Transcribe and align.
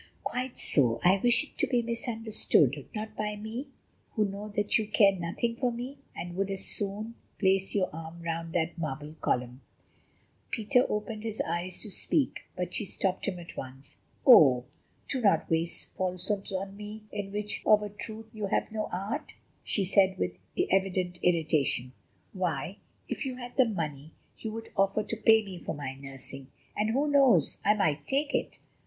"Quite 0.23 0.59
so, 0.59 0.99
I 1.03 1.17
wish 1.23 1.43
it 1.43 1.59
to 1.59 1.67
be 1.67 1.83
misunderstood: 1.83 2.87
not 2.95 3.15
by 3.15 3.35
me, 3.35 3.67
who 4.13 4.25
know 4.25 4.49
that 4.55 4.79
you 4.79 4.87
care 4.87 5.11
nothing 5.15 5.55
for 5.57 5.71
me 5.71 5.99
and 6.15 6.35
would 6.35 6.49
as 6.49 6.65
soon 6.65 7.13
place 7.37 7.75
your 7.75 7.87
arm 7.93 8.19
round 8.23 8.53
that 8.53 8.79
marble 8.79 9.13
column." 9.21 9.61
Peter 10.49 10.87
opened 10.89 11.21
his 11.21 11.39
lips 11.47 11.83
to 11.83 11.91
speak, 11.91 12.39
but 12.55 12.73
she 12.73 12.83
stopped 12.83 13.27
him 13.27 13.37
at 13.37 13.55
once. 13.55 13.99
"Oh! 14.25 14.65
do 15.07 15.21
not 15.21 15.47
waste 15.51 15.95
falsehoods 15.95 16.51
on 16.51 16.75
me, 16.75 17.03
in 17.11 17.31
which 17.31 17.61
of 17.67 17.83
a 17.83 17.89
truth 17.89 18.25
you 18.33 18.47
have 18.47 18.71
no 18.71 18.89
art," 18.91 19.35
she 19.63 19.83
said 19.83 20.17
with 20.17 20.35
evident 20.71 21.19
irritation. 21.21 21.93
"Why, 22.33 22.77
if 23.07 23.23
you 23.23 23.35
had 23.35 23.55
the 23.55 23.65
money, 23.65 24.13
you 24.39 24.51
would 24.51 24.69
offer 24.75 25.03
to 25.03 25.15
pay 25.15 25.43
me 25.45 25.59
for 25.59 25.75
my 25.75 25.93
nursing, 25.93 26.47
and 26.75 26.89
who 26.89 27.07
knows, 27.07 27.59
I 27.63 27.75
might 27.75 28.07
take 28.07 28.33
it! 28.33 28.57